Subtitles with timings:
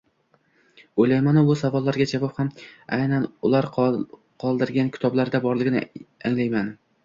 [1.03, 2.49] O‘ylayman-u, bu savollarga javob ham
[2.99, 6.77] aynan ular qoldirgan kitoblarda borligini anglayman.